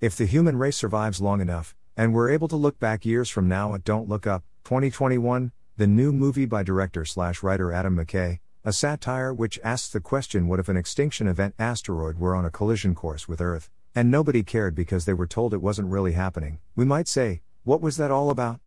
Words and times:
If 0.00 0.14
the 0.14 0.26
human 0.26 0.56
race 0.56 0.76
survives 0.76 1.20
long 1.20 1.40
enough, 1.40 1.74
and 1.96 2.14
we're 2.14 2.30
able 2.30 2.46
to 2.48 2.54
look 2.54 2.78
back 2.78 3.04
years 3.04 3.28
from 3.28 3.48
now 3.48 3.74
at 3.74 3.82
Don't 3.82 4.08
Look 4.08 4.28
Up, 4.28 4.44
2021, 4.62 5.50
the 5.76 5.88
new 5.88 6.12
movie 6.12 6.46
by 6.46 6.62
director 6.62 7.04
slash 7.04 7.42
writer 7.42 7.72
Adam 7.72 7.96
McKay, 7.96 8.38
a 8.64 8.72
satire 8.72 9.34
which 9.34 9.58
asks 9.64 9.88
the 9.88 9.98
question 9.98 10.46
what 10.46 10.60
if 10.60 10.68
an 10.68 10.76
extinction 10.76 11.26
event 11.26 11.56
asteroid 11.58 12.16
were 12.16 12.36
on 12.36 12.44
a 12.44 12.50
collision 12.50 12.94
course 12.94 13.26
with 13.26 13.40
Earth, 13.40 13.70
and 13.92 14.08
nobody 14.08 14.44
cared 14.44 14.76
because 14.76 15.04
they 15.04 15.14
were 15.14 15.26
told 15.26 15.52
it 15.52 15.60
wasn't 15.60 15.90
really 15.90 16.12
happening, 16.12 16.60
we 16.76 16.84
might 16.84 17.08
say, 17.08 17.42
what 17.64 17.80
was 17.80 17.96
that 17.96 18.12
all 18.12 18.30
about? 18.30 18.60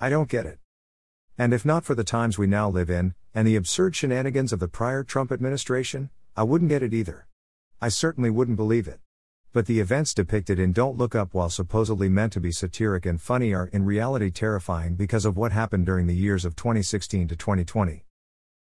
I 0.00 0.10
don't 0.10 0.28
get 0.28 0.46
it. 0.46 0.58
And 1.38 1.54
if 1.54 1.64
not 1.64 1.84
for 1.84 1.94
the 1.94 2.02
times 2.02 2.38
we 2.38 2.48
now 2.48 2.68
live 2.68 2.90
in, 2.90 3.14
and 3.32 3.46
the 3.46 3.54
absurd 3.54 3.94
shenanigans 3.94 4.52
of 4.52 4.58
the 4.58 4.66
prior 4.66 5.04
Trump 5.04 5.30
administration, 5.30 6.10
I 6.36 6.42
wouldn't 6.42 6.70
get 6.70 6.82
it 6.82 6.92
either. 6.92 7.28
I 7.80 7.88
certainly 7.88 8.30
wouldn't 8.30 8.56
believe 8.56 8.88
it. 8.88 8.98
But 9.54 9.66
the 9.66 9.80
events 9.80 10.14
depicted 10.14 10.58
in 10.58 10.72
Don't 10.72 10.96
Look 10.96 11.14
Up, 11.14 11.34
while 11.34 11.50
supposedly 11.50 12.08
meant 12.08 12.32
to 12.32 12.40
be 12.40 12.52
satiric 12.52 13.04
and 13.04 13.20
funny, 13.20 13.52
are 13.52 13.66
in 13.66 13.84
reality 13.84 14.30
terrifying 14.30 14.94
because 14.94 15.26
of 15.26 15.36
what 15.36 15.52
happened 15.52 15.84
during 15.84 16.06
the 16.06 16.14
years 16.14 16.46
of 16.46 16.56
2016 16.56 17.28
to 17.28 17.36
2020. 17.36 18.06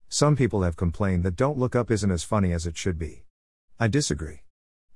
Some 0.07 0.37
people 0.37 0.63
have 0.63 0.77
complained 0.77 1.23
that 1.23 1.35
Don't 1.35 1.57
Look 1.57 1.75
Up 1.75 1.91
isn't 1.91 2.09
as 2.09 2.23
funny 2.23 2.53
as 2.53 2.65
it 2.65 2.77
should 2.77 2.97
be. 2.97 3.25
I 3.77 3.89
disagree. 3.89 4.43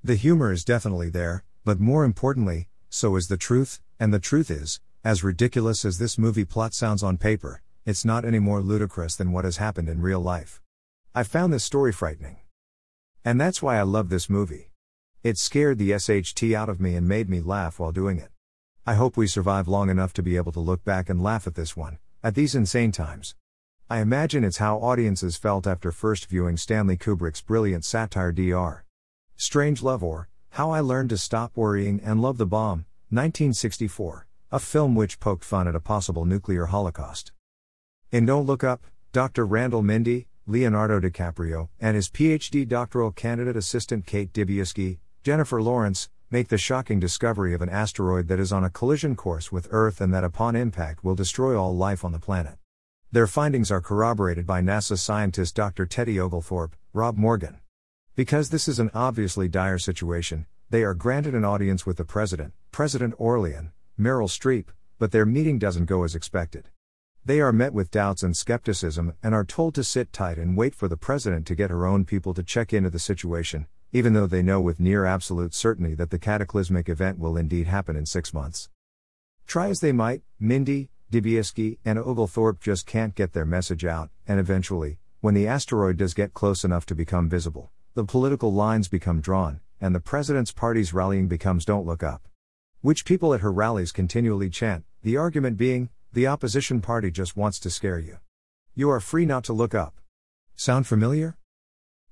The 0.02 0.16
humor 0.16 0.52
is 0.52 0.64
definitely 0.64 1.10
there, 1.10 1.44
but 1.66 1.80
more 1.80 2.04
importantly, 2.04 2.68
so 2.88 3.14
is 3.16 3.28
the 3.28 3.36
truth, 3.36 3.82
and 4.00 4.12
the 4.12 4.18
truth 4.18 4.50
is, 4.50 4.80
as 5.04 5.22
ridiculous 5.22 5.84
as 5.84 5.98
this 5.98 6.16
movie 6.16 6.46
plot 6.46 6.72
sounds 6.72 7.02
on 7.02 7.18
paper, 7.18 7.60
it's 7.84 8.06
not 8.06 8.24
any 8.24 8.38
more 8.38 8.62
ludicrous 8.62 9.16
than 9.16 9.32
what 9.32 9.44
has 9.44 9.58
happened 9.58 9.90
in 9.90 10.00
real 10.00 10.20
life. 10.20 10.62
I 11.14 11.24
found 11.24 11.52
this 11.52 11.62
story 11.62 11.92
frightening. 11.92 12.38
And 13.22 13.38
that's 13.38 13.60
why 13.60 13.78
I 13.78 13.82
love 13.82 14.08
this 14.08 14.30
movie. 14.30 14.70
It 15.24 15.38
scared 15.38 15.78
the 15.78 15.92
SHT 15.92 16.54
out 16.54 16.68
of 16.68 16.82
me 16.82 16.94
and 16.96 17.08
made 17.08 17.30
me 17.30 17.40
laugh 17.40 17.78
while 17.78 17.92
doing 17.92 18.18
it. 18.18 18.28
I 18.86 18.92
hope 18.92 19.16
we 19.16 19.26
survive 19.26 19.66
long 19.66 19.88
enough 19.88 20.12
to 20.12 20.22
be 20.22 20.36
able 20.36 20.52
to 20.52 20.60
look 20.60 20.84
back 20.84 21.08
and 21.08 21.22
laugh 21.22 21.46
at 21.46 21.54
this 21.54 21.74
one, 21.74 21.96
at 22.22 22.34
these 22.34 22.54
insane 22.54 22.92
times. 22.92 23.34
I 23.88 24.00
imagine 24.00 24.44
it's 24.44 24.58
how 24.58 24.76
audiences 24.76 25.38
felt 25.38 25.66
after 25.66 25.90
first 25.90 26.26
viewing 26.26 26.58
Stanley 26.58 26.98
Kubrick's 26.98 27.40
brilliant 27.40 27.86
satire 27.86 28.32
Dr. 28.32 28.84
Strangelove 29.38 30.02
or 30.02 30.28
How 30.50 30.70
I 30.72 30.80
Learned 30.80 31.08
to 31.08 31.16
Stop 31.16 31.56
Worrying 31.56 32.02
and 32.04 32.20
Love 32.20 32.36
the 32.36 32.44
Bomb, 32.44 32.84
1964, 33.08 34.26
a 34.52 34.58
film 34.58 34.94
which 34.94 35.20
poked 35.20 35.42
fun 35.42 35.66
at 35.66 35.74
a 35.74 35.80
possible 35.80 36.26
nuclear 36.26 36.66
holocaust. 36.66 37.32
In 38.12 38.26
Don't 38.26 38.44
Look 38.44 38.62
Up, 38.62 38.84
Dr. 39.12 39.46
Randall 39.46 39.82
Mindy, 39.82 40.26
Leonardo 40.46 41.00
DiCaprio, 41.00 41.70
and 41.80 41.96
his 41.96 42.10
PhD 42.10 42.68
doctoral 42.68 43.10
candidate 43.10 43.56
assistant 43.56 44.04
Kate 44.04 44.30
Dibiasky, 44.30 44.98
Jennifer 45.24 45.62
Lawrence, 45.62 46.10
make 46.30 46.48
the 46.48 46.58
shocking 46.58 47.00
discovery 47.00 47.54
of 47.54 47.62
an 47.62 47.70
asteroid 47.70 48.28
that 48.28 48.38
is 48.38 48.52
on 48.52 48.62
a 48.62 48.68
collision 48.68 49.16
course 49.16 49.50
with 49.50 49.68
Earth 49.70 50.02
and 50.02 50.12
that 50.12 50.22
upon 50.22 50.54
impact 50.54 51.02
will 51.02 51.14
destroy 51.14 51.58
all 51.58 51.74
life 51.74 52.04
on 52.04 52.12
the 52.12 52.18
planet. 52.18 52.58
Their 53.10 53.26
findings 53.26 53.70
are 53.70 53.80
corroborated 53.80 54.46
by 54.46 54.60
NASA 54.60 54.98
scientist 54.98 55.54
Dr. 55.54 55.86
Teddy 55.86 56.20
Oglethorpe, 56.20 56.76
Rob 56.92 57.16
Morgan. 57.16 57.60
Because 58.14 58.50
this 58.50 58.68
is 58.68 58.78
an 58.78 58.90
obviously 58.92 59.48
dire 59.48 59.78
situation, 59.78 60.44
they 60.68 60.82
are 60.82 60.92
granted 60.92 61.34
an 61.34 61.42
audience 61.42 61.86
with 61.86 61.96
the 61.96 62.04
President, 62.04 62.52
President 62.70 63.14
Orlean, 63.18 63.72
Meryl 63.98 64.28
Streep, 64.28 64.66
but 64.98 65.10
their 65.10 65.24
meeting 65.24 65.58
doesn't 65.58 65.86
go 65.86 66.04
as 66.04 66.14
expected. 66.14 66.68
They 67.24 67.40
are 67.40 67.50
met 67.50 67.72
with 67.72 67.90
doubts 67.90 68.22
and 68.22 68.36
skepticism 68.36 69.14
and 69.22 69.34
are 69.34 69.46
told 69.46 69.74
to 69.76 69.84
sit 69.84 70.12
tight 70.12 70.36
and 70.36 70.54
wait 70.54 70.74
for 70.74 70.86
the 70.86 70.98
President 70.98 71.46
to 71.46 71.54
get 71.54 71.70
her 71.70 71.86
own 71.86 72.04
people 72.04 72.34
to 72.34 72.42
check 72.42 72.74
into 72.74 72.90
the 72.90 72.98
situation, 72.98 73.68
even 73.94 74.12
though 74.12 74.26
they 74.26 74.42
know 74.42 74.60
with 74.60 74.80
near 74.80 75.04
absolute 75.04 75.54
certainty 75.54 75.94
that 75.94 76.10
the 76.10 76.18
cataclysmic 76.18 76.88
event 76.88 77.16
will 77.16 77.36
indeed 77.36 77.68
happen 77.68 77.94
in 77.94 78.04
six 78.04 78.34
months. 78.34 78.68
Try 79.46 79.68
as 79.68 79.78
they 79.78 79.92
might, 79.92 80.22
Mindy, 80.40 80.90
Dibiasky, 81.12 81.78
and 81.84 81.96
Oglethorpe 81.96 82.60
just 82.60 82.86
can't 82.86 83.14
get 83.14 83.34
their 83.34 83.44
message 83.44 83.84
out, 83.84 84.10
and 84.26 84.40
eventually, 84.40 84.98
when 85.20 85.32
the 85.32 85.46
asteroid 85.46 85.96
does 85.96 86.12
get 86.12 86.34
close 86.34 86.64
enough 86.64 86.84
to 86.86 86.94
become 86.96 87.28
visible, 87.28 87.70
the 87.94 88.04
political 88.04 88.52
lines 88.52 88.88
become 88.88 89.20
drawn, 89.20 89.60
and 89.80 89.94
the 89.94 90.00
president's 90.00 90.50
party's 90.50 90.92
rallying 90.92 91.28
becomes 91.28 91.64
Don't 91.64 91.86
Look 91.86 92.02
Up. 92.02 92.26
Which 92.80 93.04
people 93.04 93.32
at 93.32 93.42
her 93.42 93.52
rallies 93.52 93.92
continually 93.92 94.50
chant, 94.50 94.84
the 95.04 95.16
argument 95.16 95.56
being, 95.56 95.90
the 96.12 96.26
opposition 96.26 96.80
party 96.80 97.12
just 97.12 97.36
wants 97.36 97.60
to 97.60 97.70
scare 97.70 98.00
you. 98.00 98.18
You 98.74 98.90
are 98.90 98.98
free 98.98 99.24
not 99.24 99.44
to 99.44 99.52
look 99.52 99.72
up. 99.72 100.00
Sound 100.56 100.88
familiar? 100.88 101.36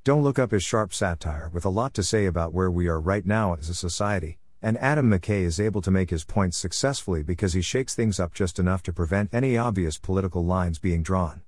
Don't 0.05 0.25
Look 0.25 0.41
Up 0.41 0.53
is 0.53 0.65
sharp 0.65 0.93
satire 0.93 1.49
with 1.53 1.65
a 1.65 1.69
lot 1.69 1.95
to 1.95 2.03
say 2.03 2.27
about 2.27 2.53
where 2.53 2.73
we 2.73 2.89
are 2.89 3.01
right 3.01 3.25
now 3.25 3.55
as 3.55 3.69
a 3.69 3.75
society, 3.75 4.37
and 4.61 4.77
Adam 4.79 5.09
McKay 5.09 5.43
is 5.43 5.61
able 5.61 5.81
to 5.81 5.93
make 5.93 6.11
his 6.11 6.25
points 6.25 6.57
successfully 6.57 7.23
because 7.23 7.53
he 7.53 7.63
shakes 7.63 7.95
things 7.95 8.19
up 8.19 8.35
just 8.35 8.59
enough 8.59 8.83
to 8.83 8.93
prevent 8.93 9.33
any 9.33 9.57
obvious 9.57 9.99
political 9.99 10.45
lines 10.45 10.81
being 10.81 11.05
drawn. 11.05 11.43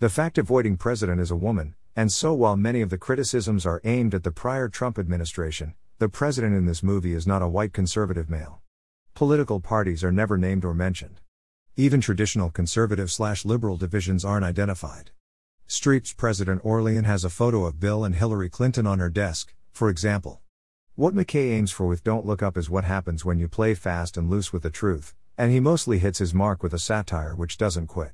The 0.00 0.10
fact 0.10 0.36
avoiding 0.36 0.76
president 0.76 1.18
is 1.18 1.30
a 1.30 1.36
woman, 1.36 1.76
and 1.96 2.12
so 2.12 2.34
while 2.34 2.58
many 2.58 2.82
of 2.82 2.90
the 2.90 2.98
criticisms 2.98 3.64
are 3.64 3.80
aimed 3.84 4.14
at 4.14 4.22
the 4.22 4.30
prior 4.30 4.68
Trump 4.68 4.98
administration, 4.98 5.72
the 5.98 6.10
president 6.10 6.54
in 6.54 6.66
this 6.66 6.82
movie 6.82 7.14
is 7.14 7.26
not 7.26 7.40
a 7.40 7.48
white 7.48 7.72
conservative 7.72 8.28
male. 8.28 8.60
Political 9.14 9.60
parties 9.60 10.04
are 10.04 10.12
never 10.12 10.36
named 10.36 10.66
or 10.66 10.74
mentioned. 10.74 11.22
Even 11.74 12.02
traditional 12.02 12.50
conservative 12.50 13.10
slash 13.10 13.46
liberal 13.46 13.78
divisions 13.78 14.26
aren't 14.26 14.44
identified. 14.44 15.10
Streep's 15.66 16.12
President 16.12 16.62
Orlean 16.62 17.04
has 17.04 17.24
a 17.24 17.30
photo 17.30 17.64
of 17.64 17.80
Bill 17.80 18.04
and 18.04 18.14
Hillary 18.14 18.50
Clinton 18.50 18.86
on 18.86 18.98
her 18.98 19.08
desk, 19.08 19.54
for 19.72 19.88
example. 19.88 20.42
What 20.94 21.14
McKay 21.14 21.52
aims 21.52 21.72
for 21.72 21.86
with 21.86 22.04
Don't 22.04 22.26
Look 22.26 22.42
Up 22.42 22.56
is 22.56 22.68
what 22.68 22.84
happens 22.84 23.24
when 23.24 23.38
you 23.38 23.48
play 23.48 23.74
fast 23.74 24.16
and 24.16 24.28
loose 24.28 24.52
with 24.52 24.62
the 24.62 24.70
truth, 24.70 25.14
and 25.38 25.50
he 25.50 25.60
mostly 25.60 25.98
hits 25.98 26.18
his 26.18 26.34
mark 26.34 26.62
with 26.62 26.74
a 26.74 26.78
satire 26.78 27.34
which 27.34 27.56
doesn't 27.56 27.86
quit. 27.86 28.12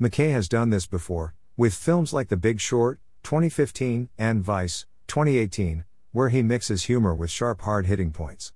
McKay 0.00 0.30
has 0.30 0.48
done 0.48 0.70
this 0.70 0.86
before, 0.86 1.34
with 1.56 1.74
films 1.74 2.12
like 2.12 2.28
The 2.28 2.36
Big 2.36 2.60
Short, 2.60 3.00
2015, 3.22 4.10
and 4.18 4.44
Vice, 4.44 4.86
2018, 5.08 5.84
where 6.12 6.28
he 6.28 6.42
mixes 6.42 6.84
humor 6.84 7.14
with 7.14 7.30
sharp 7.30 7.62
hard 7.62 7.86
hitting 7.86 8.12
points. 8.12 8.52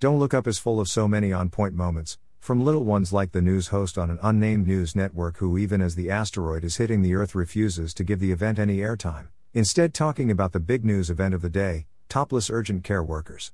Don't 0.00 0.18
Look 0.18 0.34
Up 0.34 0.46
is 0.46 0.58
full 0.58 0.80
of 0.80 0.88
so 0.88 1.06
many 1.08 1.32
on 1.32 1.50
point 1.50 1.74
moments, 1.74 2.18
from 2.38 2.64
little 2.64 2.84
ones 2.84 3.12
like 3.12 3.32
the 3.32 3.42
news 3.42 3.68
host 3.68 3.98
on 3.98 4.10
an 4.10 4.18
unnamed 4.22 4.66
news 4.66 4.96
network 4.96 5.38
who, 5.38 5.58
even 5.58 5.80
as 5.80 5.94
the 5.94 6.10
asteroid 6.10 6.64
is 6.64 6.76
hitting 6.76 7.02
the 7.02 7.14
Earth, 7.14 7.34
refuses 7.34 7.92
to 7.94 8.04
give 8.04 8.20
the 8.20 8.32
event 8.32 8.58
any 8.58 8.78
airtime, 8.78 9.28
instead, 9.52 9.92
talking 9.92 10.30
about 10.30 10.52
the 10.52 10.60
big 10.60 10.84
news 10.84 11.10
event 11.10 11.34
of 11.34 11.42
the 11.42 11.50
day 11.50 11.86
topless 12.08 12.48
urgent 12.48 12.84
care 12.84 13.02
workers. 13.02 13.52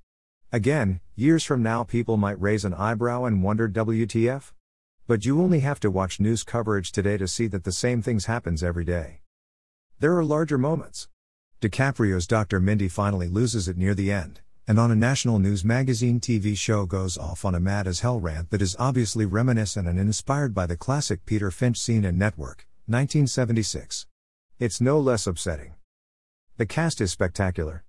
Again, 0.52 1.00
years 1.16 1.42
from 1.42 1.62
now, 1.62 1.82
people 1.82 2.16
might 2.16 2.40
raise 2.40 2.64
an 2.64 2.74
eyebrow 2.74 3.24
and 3.24 3.42
wonder 3.42 3.68
WTF? 3.68 4.52
But 5.06 5.26
you 5.26 5.42
only 5.42 5.60
have 5.60 5.80
to 5.80 5.90
watch 5.90 6.20
news 6.20 6.44
coverage 6.44 6.92
today 6.92 7.16
to 7.16 7.26
see 7.26 7.48
that 7.48 7.64
the 7.64 7.72
same 7.72 8.00
things 8.00 8.26
happens 8.26 8.62
every 8.62 8.84
day. 8.84 9.20
There 9.98 10.16
are 10.16 10.24
larger 10.24 10.56
moments. 10.56 11.08
DiCaprio's 11.60 12.26
Dr. 12.26 12.60
Mindy 12.60 12.88
finally 12.88 13.28
loses 13.28 13.68
it 13.68 13.76
near 13.76 13.94
the 13.94 14.12
end 14.12 14.40
and 14.66 14.78
on 14.78 14.90
a 14.90 14.96
national 14.96 15.38
news 15.38 15.62
magazine 15.62 16.18
TV 16.18 16.56
show 16.56 16.86
goes 16.86 17.18
off 17.18 17.44
on 17.44 17.54
a 17.54 17.60
mad 17.60 17.86
as 17.86 18.00
hell 18.00 18.18
rant 18.18 18.50
that 18.50 18.62
is 18.62 18.74
obviously 18.78 19.26
reminiscent 19.26 19.86
and 19.86 19.98
inspired 19.98 20.54
by 20.54 20.64
the 20.64 20.76
classic 20.76 21.26
Peter 21.26 21.50
Finch 21.50 21.78
scene 21.78 22.04
in 22.04 22.16
Network, 22.16 22.66
1976. 22.86 24.06
It's 24.58 24.80
no 24.80 24.98
less 24.98 25.26
upsetting. 25.26 25.74
The 26.56 26.64
cast 26.64 27.02
is 27.02 27.12
spectacular. 27.12 27.84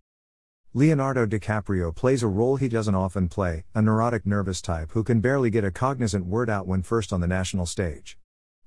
Leonardo 0.74 1.26
DiCaprio 1.26 1.96
plays 1.96 2.22
a 2.22 2.28
role 2.28 2.58
he 2.58 2.68
doesn't 2.68 2.96
often 2.96 3.30
play, 3.30 3.64
a 3.74 3.82
neurotic 3.82 4.26
nervous 4.26 4.62
type 4.62 4.92
who 4.92 5.04
can 5.06 5.22
barely 5.22 5.50
get 5.50 5.64
a 5.64 5.72
cognizant 5.72 6.26
word 6.26 6.50
out 6.50 6.68
when 6.68 6.82
first 6.82 7.14
on 7.14 7.22
the 7.22 7.28
national 7.28 7.66
stage. 7.66 8.18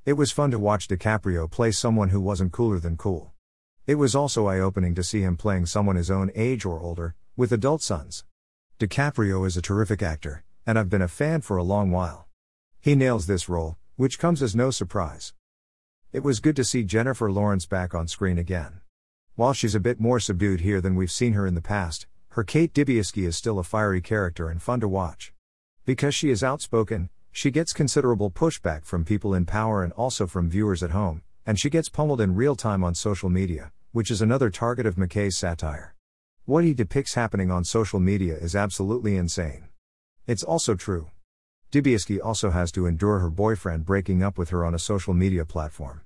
It 0.07 0.15
was 0.15 0.33
fun 0.33 0.51
to 0.53 0.59
watch 0.59 0.89
DiCaprio 0.89 1.51
play 1.51 1.73
someone 1.73 2.09
who 2.09 2.23
wasn't 2.23 2.53
cooler 2.53 2.79
than 2.79 2.97
cool. 2.97 3.35
It 3.87 3.97
was 3.97 4.15
also 4.15 4.47
eye 4.47 4.61
opening 4.61 4.95
to 4.95 5.05
see 5.05 5.21
him 5.21 5.37
playing 5.37 5.67
someone 5.67 5.97
his 5.97 6.11
own 6.11 6.31
age 6.35 6.65
or 6.65 6.81
older, 6.81 7.15
with 7.39 7.53
adult 7.53 7.81
sons. 7.81 8.25
DiCaprio 8.81 9.47
is 9.47 9.57
a 9.57 9.63
terrific 9.63 10.03
actor, 10.03 10.43
and 10.67 10.77
I've 10.77 10.91
been 10.91 11.01
a 11.01 11.07
fan 11.07 11.41
for 11.41 11.57
a 11.57 11.63
long 11.63 11.93
while. 11.93 12.27
He 12.81 12.97
nails 12.97 13.29
this 13.29 13.49
role, 13.49 13.77
which 13.95 14.19
comes 14.19 14.43
as 14.43 14.57
no 14.57 14.73
surprise. 14.73 15.35
It 16.13 16.25
was 16.25 16.41
good 16.41 16.57
to 16.57 16.65
see 16.65 16.83
Jennifer 16.83 17.31
Lawrence 17.31 17.65
back 17.65 17.95
on 17.95 18.09
screen 18.09 18.39
again. 18.39 18.81
While 19.37 19.53
she's 19.53 19.77
a 19.77 19.81
bit 19.81 20.01
more 20.01 20.19
subdued 20.19 20.63
here 20.63 20.81
than 20.81 20.97
we've 20.97 21.13
seen 21.13 21.35
her 21.35 21.47
in 21.47 21.55
the 21.55 21.61
past, 21.61 22.09
her 22.31 22.43
Kate 22.43 22.75
Dibiasky 22.75 23.25
is 23.25 23.37
still 23.37 23.61
a 23.61 23.63
fiery 23.63 24.01
character 24.01 24.49
and 24.51 24.61
fun 24.61 24.81
to 24.81 24.89
watch. 24.89 25.33
Because 25.85 26.17
she 26.17 26.31
is 26.31 26.43
outspoken, 26.43 27.09
she 27.31 27.53
gets 27.53 27.73
considerable 27.73 28.33
pushback 28.33 28.85
from 28.85 29.05
people 29.05 29.33
in 29.33 29.47
power 29.47 29.85
and 29.85 29.93
also 29.93 30.27
from 30.27 30.51
viewers 30.51 30.83
at 30.83 30.91
home, 30.91 31.23
and 31.47 31.57
she 31.57 31.71
gets 31.71 31.89
pummeled 31.89 32.21
in 32.21 32.35
real 32.35 32.57
time 32.57 32.83
on 32.83 32.97
social 32.97 33.31
media, 33.31 33.71
which 33.93 34.11
is 34.11 34.21
another 34.21 34.51
target 34.51 34.87
of 34.87 34.97
McKay's 34.97 35.39
satire. 35.39 35.95
What 36.49 36.65
he 36.65 36.73
depicts 36.73 37.13
happening 37.13 37.51
on 37.51 37.63
social 37.63 38.01
media 38.01 38.35
is 38.35 38.57
absolutely 38.57 39.19
insane. 39.19 39.69
It's 40.27 40.43
also 40.43 40.75
true. 40.75 41.11
Dibiasky 41.71 42.25
also 42.25 42.49
has 42.53 42.73
to 42.73 42.87
endure 42.87 43.19
her 43.19 43.29
boyfriend 43.29 43.85
breaking 43.85 44.23
up 44.23 44.39
with 44.39 44.49
her 44.49 44.65
on 44.65 44.75
a 44.75 44.79
social 44.79 45.13
media 45.13 45.45
platform. 45.45 46.01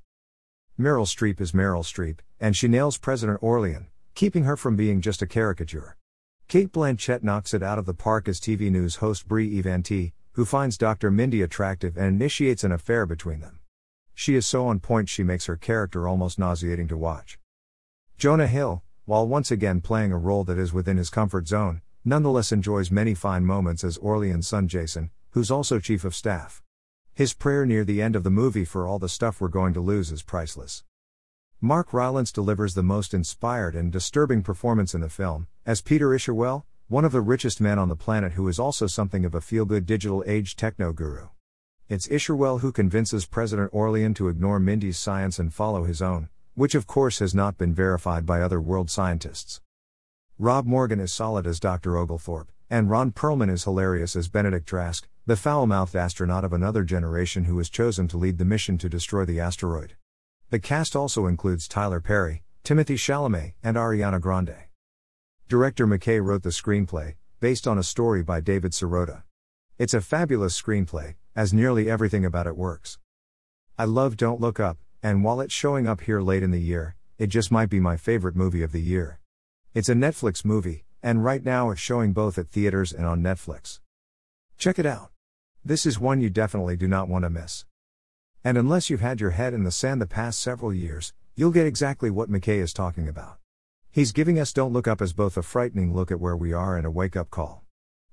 Meryl 0.76 1.06
Streep 1.06 1.40
is 1.40 1.52
Meryl 1.52 1.84
Streep, 1.84 2.18
and 2.40 2.56
she 2.56 2.66
nails 2.66 2.98
President 2.98 3.40
Orlean, 3.40 3.86
keeping 4.16 4.42
her 4.42 4.56
from 4.56 4.74
being 4.74 5.00
just 5.00 5.22
a 5.22 5.28
caricature. 5.28 5.96
Cate 6.48 6.72
Blanchett 6.72 7.22
knocks 7.22 7.54
it 7.54 7.62
out 7.62 7.78
of 7.78 7.86
the 7.86 7.94
park 7.94 8.26
as 8.26 8.40
TV 8.40 8.68
news 8.68 8.96
host 8.96 9.28
Brie 9.28 9.56
Evantee, 9.60 10.12
who 10.32 10.44
finds 10.44 10.76
Dr. 10.76 11.12
Mindy 11.12 11.42
attractive 11.42 11.96
and 11.96 12.20
initiates 12.20 12.64
an 12.64 12.72
affair 12.72 13.06
between 13.06 13.38
them. 13.38 13.60
She 14.12 14.34
is 14.34 14.44
so 14.44 14.66
on 14.66 14.80
point 14.80 15.08
she 15.08 15.22
makes 15.22 15.46
her 15.46 15.54
character 15.56 16.08
almost 16.08 16.36
nauseating 16.36 16.88
to 16.88 16.96
watch. 16.96 17.38
Jonah 18.18 18.48
Hill, 18.48 18.82
while 19.04 19.26
once 19.26 19.50
again 19.50 19.80
playing 19.80 20.12
a 20.12 20.16
role 20.16 20.44
that 20.44 20.58
is 20.58 20.72
within 20.72 20.96
his 20.96 21.10
comfort 21.10 21.48
zone, 21.48 21.80
nonetheless 22.04 22.52
enjoys 22.52 22.90
many 22.90 23.14
fine 23.14 23.44
moments 23.44 23.82
as 23.82 23.98
Orlean's 23.98 24.46
son 24.46 24.68
Jason, 24.68 25.10
who's 25.30 25.50
also 25.50 25.80
chief 25.80 26.04
of 26.04 26.14
staff. 26.14 26.62
His 27.12 27.34
prayer 27.34 27.66
near 27.66 27.84
the 27.84 28.00
end 28.00 28.14
of 28.14 28.22
the 28.22 28.30
movie 28.30 28.64
for 28.64 28.86
all 28.86 28.98
the 28.98 29.08
stuff 29.08 29.40
we're 29.40 29.48
going 29.48 29.74
to 29.74 29.80
lose 29.80 30.12
is 30.12 30.22
priceless. 30.22 30.84
Mark 31.60 31.92
Rylance 31.92 32.32
delivers 32.32 32.74
the 32.74 32.82
most 32.82 33.12
inspired 33.12 33.74
and 33.74 33.90
disturbing 33.90 34.42
performance 34.42 34.94
in 34.94 35.00
the 35.00 35.08
film, 35.08 35.46
as 35.66 35.80
Peter 35.80 36.08
Isherwell, 36.08 36.64
one 36.88 37.04
of 37.04 37.12
the 37.12 37.20
richest 37.20 37.60
men 37.60 37.78
on 37.78 37.88
the 37.88 37.96
planet 37.96 38.32
who 38.32 38.46
is 38.48 38.58
also 38.58 38.86
something 38.86 39.24
of 39.24 39.34
a 39.34 39.40
feel 39.40 39.64
good 39.64 39.84
digital 39.84 40.22
age 40.26 40.56
techno 40.56 40.92
guru. 40.92 41.28
It's 41.88 42.08
Isherwell 42.08 42.60
who 42.60 42.72
convinces 42.72 43.26
President 43.26 43.72
Orlean 43.72 44.14
to 44.14 44.28
ignore 44.28 44.58
Mindy's 44.58 44.98
science 44.98 45.38
and 45.38 45.52
follow 45.52 45.84
his 45.84 46.00
own, 46.00 46.28
which 46.54 46.74
of 46.74 46.86
course 46.86 47.18
has 47.18 47.34
not 47.34 47.56
been 47.56 47.74
verified 47.74 48.26
by 48.26 48.40
other 48.40 48.60
world 48.60 48.90
scientists. 48.90 49.60
Rob 50.38 50.66
Morgan 50.66 51.00
is 51.00 51.12
solid 51.12 51.46
as 51.46 51.60
Dr. 51.60 51.96
Oglethorpe, 51.96 52.50
and 52.68 52.90
Ron 52.90 53.12
Perlman 53.12 53.50
is 53.50 53.64
hilarious 53.64 54.16
as 54.16 54.28
Benedict 54.28 54.68
Drask, 54.68 55.04
the 55.26 55.36
foul 55.36 55.66
mouthed 55.66 55.94
astronaut 55.94 56.44
of 56.44 56.52
another 56.52 56.84
generation 56.84 57.44
who 57.44 57.54
was 57.54 57.70
chosen 57.70 58.08
to 58.08 58.16
lead 58.16 58.38
the 58.38 58.44
mission 58.44 58.76
to 58.78 58.88
destroy 58.88 59.24
the 59.24 59.38
asteroid. 59.38 59.94
The 60.50 60.58
cast 60.58 60.96
also 60.96 61.26
includes 61.26 61.68
Tyler 61.68 62.00
Perry, 62.00 62.42
Timothée 62.64 62.98
Chalamet, 62.98 63.54
and 63.62 63.76
Ariana 63.76 64.20
Grande. 64.20 64.56
Director 65.48 65.86
McKay 65.86 66.22
wrote 66.22 66.42
the 66.42 66.50
screenplay, 66.50 67.14
based 67.40 67.66
on 67.66 67.78
a 67.78 67.82
story 67.82 68.22
by 68.22 68.40
David 68.40 68.72
Sirota. 68.72 69.22
It's 69.78 69.94
a 69.94 70.00
fabulous 70.00 70.60
screenplay, 70.60 71.14
as 71.34 71.52
nearly 71.52 71.90
everything 71.90 72.24
about 72.24 72.46
it 72.46 72.56
works. 72.56 72.98
I 73.78 73.84
love 73.84 74.16
Don't 74.16 74.40
Look 74.40 74.60
Up, 74.60 74.78
and 75.02 75.24
while 75.24 75.40
it's 75.40 75.52
showing 75.52 75.88
up 75.88 76.02
here 76.02 76.20
late 76.20 76.42
in 76.42 76.52
the 76.52 76.60
year, 76.60 76.94
it 77.18 77.26
just 77.26 77.50
might 77.50 77.68
be 77.68 77.80
my 77.80 77.96
favorite 77.96 78.36
movie 78.36 78.62
of 78.62 78.72
the 78.72 78.80
year. 78.80 79.18
It's 79.74 79.88
a 79.88 79.94
Netflix 79.94 80.44
movie, 80.44 80.84
and 81.02 81.24
right 81.24 81.44
now 81.44 81.70
it's 81.70 81.80
showing 81.80 82.12
both 82.12 82.38
at 82.38 82.48
theaters 82.48 82.92
and 82.92 83.04
on 83.04 83.22
Netflix. 83.22 83.80
Check 84.58 84.78
it 84.78 84.86
out. 84.86 85.10
This 85.64 85.86
is 85.86 85.98
one 85.98 86.20
you 86.20 86.30
definitely 86.30 86.76
do 86.76 86.86
not 86.86 87.08
want 87.08 87.24
to 87.24 87.30
miss. 87.30 87.64
And 88.44 88.56
unless 88.56 88.90
you've 88.90 89.00
had 89.00 89.20
your 89.20 89.30
head 89.30 89.54
in 89.54 89.64
the 89.64 89.70
sand 89.70 90.00
the 90.00 90.06
past 90.06 90.40
several 90.40 90.72
years, 90.72 91.12
you'll 91.34 91.50
get 91.50 91.66
exactly 91.66 92.10
what 92.10 92.30
McKay 92.30 92.58
is 92.58 92.72
talking 92.72 93.08
about. 93.08 93.38
He's 93.90 94.12
giving 94.12 94.38
us 94.38 94.52
Don't 94.52 94.72
Look 94.72 94.88
Up 94.88 95.02
as 95.02 95.12
both 95.12 95.36
a 95.36 95.42
frightening 95.42 95.94
look 95.94 96.10
at 96.10 96.20
where 96.20 96.36
we 96.36 96.52
are 96.52 96.76
and 96.76 96.86
a 96.86 96.90
wake 96.90 97.16
up 97.16 97.30
call. 97.30 97.61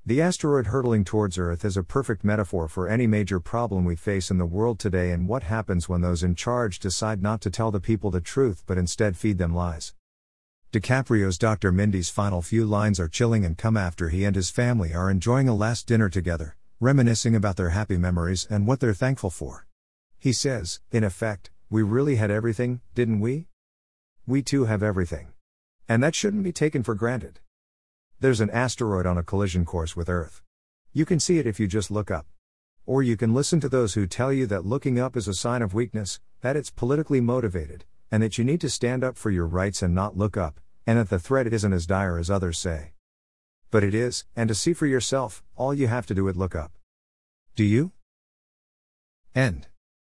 The 0.10 0.24
asteroid 0.24 0.66
hurtling 0.66 1.04
towards 1.04 1.38
Earth 1.38 1.64
is 1.64 1.78
a 1.78 1.84
perfect 1.84 2.24
metaphor 2.24 2.68
for 2.68 2.90
any 2.90 3.06
major 3.06 3.40
problem 3.40 3.86
we 3.86 3.96
face 3.96 4.32
in 4.32 4.40
the 4.40 4.46
world 4.48 4.80
today 4.80 5.12
and 5.12 5.28
what 5.28 5.44
happens 5.44 5.88
when 5.88 6.02
those 6.02 6.24
in 6.24 6.34
charge 6.34 6.80
decide 6.80 7.22
not 7.22 7.42
to 7.42 7.52
tell 7.52 7.70
the 7.70 7.80
people 7.80 8.10
the 8.10 8.20
truth 8.20 8.64
but 8.66 8.76
instead 8.76 9.16
feed 9.16 9.38
them 9.38 9.54
lies. 9.54 9.94
DiCaprio's 10.74 11.38
Dr. 11.38 11.72
Mindy's 11.72 12.10
final 12.10 12.42
few 12.42 12.66
lines 12.66 13.00
are 13.00 13.08
chilling 13.08 13.46
and 13.46 13.56
come 13.56 13.78
after 13.78 14.10
he 14.10 14.26
and 14.26 14.36
his 14.36 14.50
family 14.50 14.96
are 14.96 15.12
enjoying 15.12 15.48
a 15.48 15.54
last 15.54 15.86
dinner 15.86 16.10
together, 16.10 16.56
reminiscing 16.80 17.36
about 17.36 17.56
their 17.56 17.70
happy 17.70 17.98
memories 17.98 18.48
and 18.50 18.66
what 18.66 18.80
they're 18.80 18.96
thankful 18.96 19.30
for. 19.30 19.68
He 20.18 20.34
says, 20.34 20.80
in 20.92 21.04
effect, 21.04 21.52
we 21.70 21.84
really 21.84 22.16
had 22.16 22.32
everything, 22.32 22.82
didn't 22.96 23.20
we? 23.20 23.46
We 24.26 24.42
too 24.42 24.66
have 24.66 24.82
everything. 24.82 25.34
And 25.88 26.02
that 26.02 26.16
shouldn't 26.16 26.42
be 26.44 26.52
taken 26.52 26.82
for 26.82 26.96
granted. 26.96 27.42
There's 28.22 28.42
an 28.42 28.50
asteroid 28.50 29.06
on 29.06 29.18
a 29.18 29.24
collision 29.24 29.64
course 29.64 29.96
with 29.96 30.10
Earth. 30.10 30.42
You 30.92 31.06
can 31.06 31.22
see 31.22 31.38
it 31.38 31.48
if 31.48 31.58
you 31.58 31.68
just 31.68 31.90
look 31.90 32.12
up. 32.12 32.26
Or 32.86 33.02
you 33.02 33.16
can 33.16 33.34
listen 33.34 33.62
to 33.62 33.70
those 33.70 33.94
who 33.94 34.08
tell 34.08 34.34
you 34.34 34.46
that 34.48 34.66
looking 34.66 35.00
up 35.00 35.16
is 35.16 35.30
a 35.30 35.34
sign 35.34 35.62
of 35.62 35.74
weakness, 35.74 36.20
that 36.42 36.58
it's 36.58 36.70
politically 36.70 37.22
motivated, 37.22 37.86
and 38.12 38.22
that 38.22 38.38
you 38.38 38.44
need 38.44 38.60
to 38.60 38.70
stand 38.70 39.06
up 39.06 39.16
for 39.16 39.32
your 39.32 39.48
rights 39.48 39.82
and 39.82 39.96
not 39.96 40.18
look 40.18 40.36
up, 40.36 40.60
and 40.86 41.00
that 41.00 41.10
the 41.10 41.18
threat 41.18 41.48
isn't 41.48 41.72
as 41.72 41.88
dire 41.88 42.18
as 42.18 42.30
others 42.30 42.60
say. 42.60 42.92
But 43.72 43.86
it 43.86 43.94
is, 43.94 44.26
and 44.36 44.50
to 44.50 44.56
see 44.56 44.74
for 44.74 44.86
yourself, 44.86 45.42
all 45.56 45.74
you 45.74 45.88
have 45.88 46.06
to 46.08 46.14
do 46.14 46.28
is 46.28 46.36
look 46.36 46.56
up. 46.56 46.74
Do 47.56 47.64
you? 47.64 47.94
End. 49.34 49.68